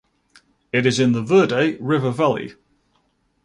[0.73, 2.55] It is in the Verde River valley.